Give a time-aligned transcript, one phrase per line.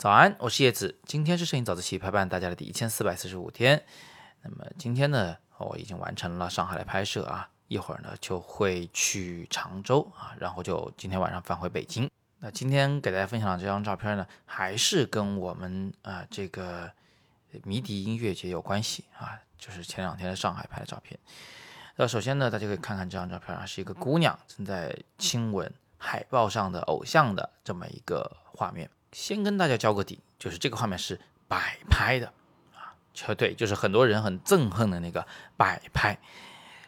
[0.00, 0.98] 早安，我是叶子。
[1.04, 3.84] 今天是摄影早自习陪伴大家的第一千四百四十五天。
[4.40, 12.10] 那么今天呢，我已经完成了上海的拍摄啊，一会儿呢就会去常州啊，然后就今天晚上返回北京。
[12.38, 16.90] 那今天给大家分享的这张照片呢，还是跟我们啊这个
[17.64, 21.20] 迷笛音乐节有关系啊，就是前两天在上海拍的照片。
[21.96, 28.88] 那首先呢，大家可以看看这张照片啊，是一个姑娘正在亲吻海报上的偶像的这么一个画面。
[29.12, 32.32] 先跟大家交个底，就是这个画面是摆拍的
[32.74, 36.18] 啊，绝对就是很多人很憎恨的那个摆拍。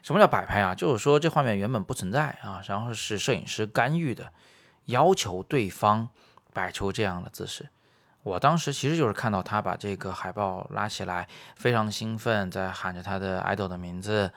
[0.03, 0.75] 什么叫摆拍啊？
[0.75, 4.33] 就是说这画面原本不存在啊，然后是摄影师干预的，
[4.85, 6.09] 要求对方
[6.53, 7.69] 摆出这样的姿势。
[8.23, 14.33] 我当时其实就是看到他把这个海报拉起来，非常兴奋，在喊着他的 idol 的名字。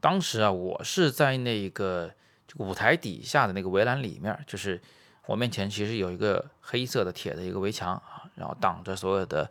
[0.00, 2.12] 当时啊，我是在那个
[2.56, 4.80] 舞台底下的那个围栏里面，就是。
[5.26, 9.50] 我面前其实有一个黑色的铁的一个围墙啊，然后挡着所有的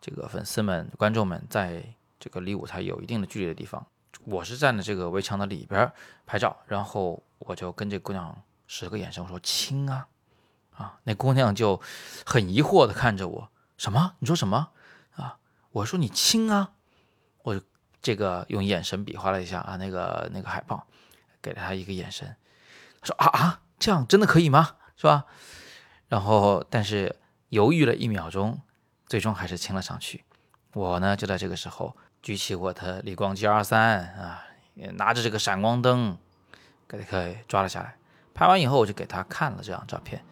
[0.00, 1.82] 这个粉丝们、观众们，在
[2.18, 3.86] 这个离舞台有一定的距离的地方。
[4.24, 5.90] 我是站在这个围墙的里边
[6.26, 10.06] 拍照，然后我就跟这姑娘使个眼神，我说亲啊
[10.76, 11.80] 啊，那姑娘就
[12.26, 14.14] 很疑惑的看着我，什么？
[14.18, 14.70] 你说什么
[15.14, 15.38] 啊？
[15.70, 16.72] 我说你亲啊，
[17.42, 17.60] 我
[18.00, 20.86] 这个用眼神比划了一下啊，那个那个海报，
[21.40, 22.36] 给了她一个眼神，
[23.00, 24.76] 她说啊啊，这样真的可以吗？
[25.02, 25.24] 是吧？
[26.06, 27.16] 然后，但是
[27.48, 28.60] 犹豫了一秒钟，
[29.04, 30.22] 最终还是亲了上去。
[30.74, 34.44] 我呢，就在这个时候举起我的理光 G 二三啊，
[34.92, 36.16] 拿着这个闪光灯，
[36.86, 37.96] 给他抓了下来。
[38.32, 40.24] 拍完以后，我就给他看了这张照片，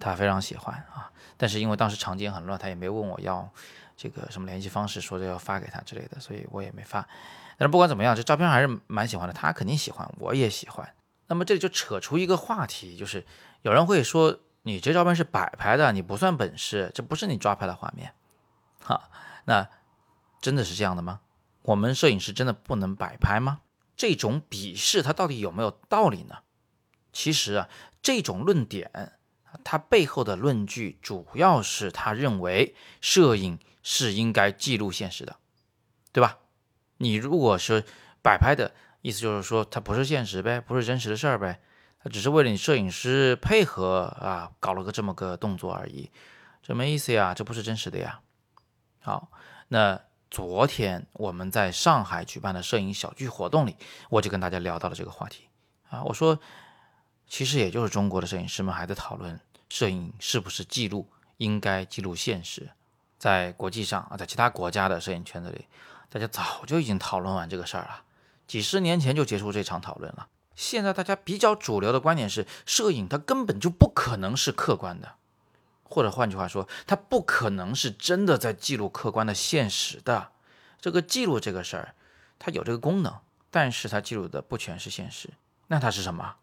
[0.00, 1.12] 他非常喜欢啊。
[1.36, 3.46] 但是因为当时场景很乱，他也没问我要
[3.94, 7.06] 这个什么联系方式，说着要发给他之类的，所以我也没发。
[7.58, 10.88] 但是不管怎么样，这照片还是蛮喜欢的，他肯定喜欢，我也喜欢。
[11.26, 13.24] 那么这里就扯出一个话题，就是。
[13.62, 18.12] 有人会说你这照片是摆拍的，你不算本事，这不是你抓拍的画面，
[18.78, 19.08] 哈，
[19.46, 19.66] 那
[20.42, 21.22] 真的是这样的吗？
[21.62, 23.62] 我们摄影师真的不能摆拍吗？
[23.96, 26.40] 这种鄙视它到底有没有道理呢？
[27.10, 27.70] 其实啊，
[28.02, 29.14] 这种论点，
[29.64, 35.36] 它背后的论据主要是他认为摄影是应该记录现实的，
[36.12, 36.40] 对吧？
[36.98, 37.86] 你如果是
[38.22, 41.60] 摆拍的意思，就是说它不是现实呗，不是真实的事儿呗。
[42.02, 46.10] 他只是为了你摄影师配合啊，搞了个这么个动作而已，
[46.62, 48.20] 这没意思呀，这不是真实的呀。
[49.02, 49.30] 好，
[49.68, 50.00] 那
[50.30, 53.76] 昨天我们在上海举办的摄影小聚活动里，
[54.08, 55.48] 我就跟大家聊到了这个话题
[55.90, 56.02] 啊。
[56.04, 56.40] 我说，
[57.28, 59.38] 其实也就是中国的摄影师们还在讨论
[59.68, 62.70] 摄影是不是记录，应该记录现实。
[63.18, 65.66] 在国际上啊，在其他国家的摄影圈子里，
[66.08, 68.02] 大家早就已经讨论完这个事儿了，
[68.46, 70.28] 几十年前就结束这场讨论了。
[70.54, 75.14] 现在大家比较主流的观点是，摄影它根本就不可能是客观的，
[75.82, 80.30] 或者换句话说，它不可能是真的在记录客观的现实的。
[80.80, 81.94] 这个记录这个事儿，
[82.38, 83.18] 它有这个功能，
[83.50, 85.30] 但是它记录的不全是现实。
[85.66, 86.36] 那它是什么？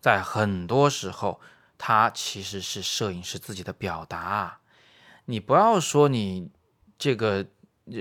[0.00, 1.40] 在很多时候，
[1.78, 4.58] 它其实是摄影师自己的表达。
[5.26, 6.50] 你不要说你
[6.98, 7.46] 这个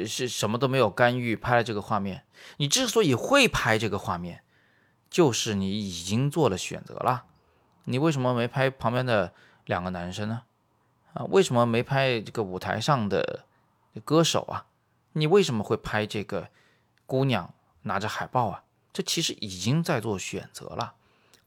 [0.07, 2.25] 是什么都没有干预拍了这个画面，
[2.57, 4.41] 你之所以会拍这个画面。
[5.09, 7.25] 就是你已经做了选择了，
[7.83, 9.31] 你为什么没拍旁边的
[9.65, 10.41] 两个男生呢？
[11.13, 13.45] 啊，为什么没拍这个舞台上的
[14.03, 14.65] 歌手啊？
[15.11, 16.49] 你为什么会拍这个
[17.05, 18.63] 姑娘拿着海报啊？
[18.91, 20.95] 这其实已经在做选择了，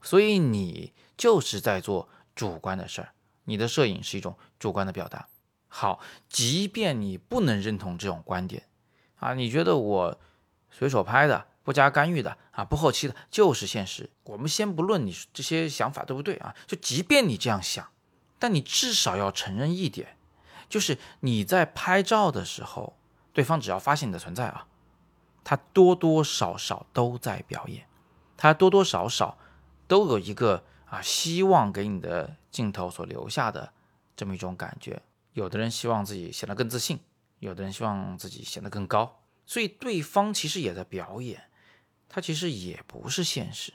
[0.01, 3.09] 所以你就是在做主观的事儿，
[3.43, 5.27] 你的摄影是一种主观的表达。
[5.67, 8.63] 好，即便你不能认同这种观点
[9.17, 10.19] 啊，你觉得我
[10.69, 11.47] 随手拍的。
[11.67, 14.09] 不加干预的啊，不后期的，就是现实。
[14.23, 17.85] 我们先不论你这些想法对不对啊，就即便你这样想，
[18.39, 20.15] 但你至少要承认一点，
[20.69, 22.95] 就是你在拍照的时候，
[23.33, 24.65] 对方只要发现你的存在啊，
[25.43, 27.85] 他多多少少都在表演，
[28.37, 29.37] 他多多少少
[29.89, 33.73] 都有一个啊希望给你的镜头所留下的
[34.15, 35.01] 这么一种感觉。
[35.37, 36.99] 有的人希望自己显得更自信，
[37.37, 41.43] 有的人希望自己显得更高，所以对方其实也在表演。
[42.09, 43.71] 他其实也不是现实。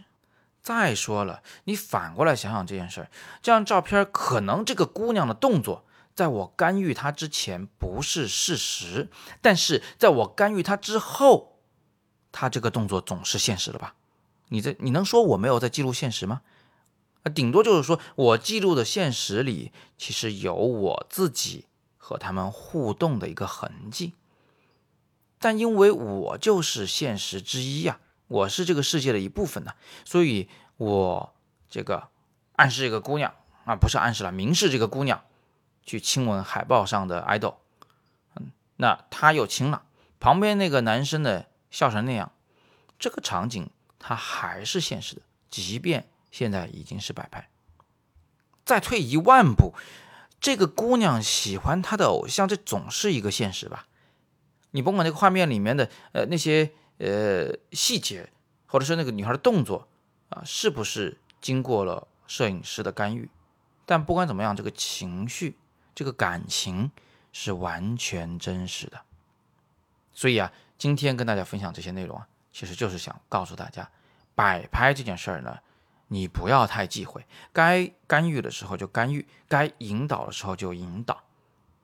[0.61, 3.11] 再说了，你反过来想想这件事儿，
[3.41, 5.87] 这张照片可能这个姑娘的动作，
[6.17, 9.09] 在我干预她之前不是事实，
[9.41, 11.61] 但是在我干预她之后，
[12.33, 13.95] 她这个动作总是现实了吧？
[14.49, 16.43] 你这你能说我没有在记录现实吗？
[17.23, 21.67] 啊，顶多就是说我记录的现实里，其实有我自己
[21.97, 24.15] 和他们互动的一个痕迹。
[25.39, 28.01] 但因为我就是现实之一呀。
[28.29, 29.75] 我是这个世界的一部分呢，
[30.07, 30.49] 所以
[30.79, 31.35] 我
[31.69, 32.09] 这个
[32.57, 33.35] 暗示这个姑娘
[33.67, 35.23] 啊，不是暗示了，明示这个姑娘，
[35.85, 37.59] 去亲吻海报上的爱豆，
[38.37, 39.83] 嗯，那他又亲了，
[40.19, 42.33] 旁边那个男生呢笑成那样，
[42.99, 47.49] 这个场景它还是现实的，即便现在已经是摆拍。
[48.65, 49.75] 再退一万步，
[50.41, 53.87] 这个姑娘喜欢她的偶像，这总是一个现实吧？
[54.73, 58.33] 你甭管那个画面里面的呃那些呃细节，
[58.67, 59.87] 或者是那个女孩的动作
[60.31, 63.29] 啊，是不是经过了摄影师的干预？
[63.85, 65.59] 但不管怎么样，这个情绪、
[65.95, 66.91] 这个感情
[67.33, 69.03] 是完全真实的。
[70.15, 73.91] 所以啊，今天跟大家分享这些内容啊，其实就是想告诉大家，
[74.35, 75.59] 摆拍这件事儿呢，
[76.13, 77.25] 你不要太忌讳，
[77.55, 81.23] 该干预的时候就干预，该引导的时候就引导，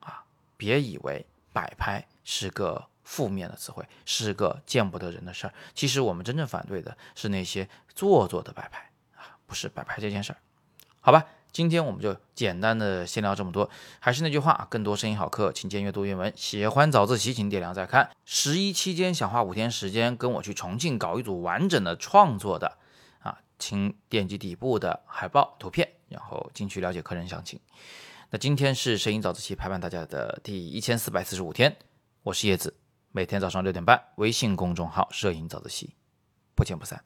[0.01, 0.23] 啊，
[0.55, 5.53] 别以为摆拍是个负面的词汇，是个见不得人的事儿。
[5.73, 10.37] 其实我们真正反对的是那些做作的摆拍啊，不是摆拍这件事儿，
[11.01, 11.25] 好吧？
[11.51, 13.67] 今天我们就简单的先聊这么多。
[13.99, 16.31] 还是那句话，更多声音好课，请见阅读原文。
[16.35, 18.11] 喜欢早自习，请点亮再看。
[18.23, 22.77] 十一期间想花五天时间跟我去重庆搞一组完整的创作的，
[23.59, 27.59] 请点击底部的海报图片，然后进去了解课程详情。
[28.31, 31.75] 那今天是摄影早自习陪伴大家的第一千四百四十五天，
[32.23, 32.75] 我是叶子，
[33.11, 35.95] 每天早上六点半，微信公众号摄影早自习，
[36.55, 37.03] 不见不散。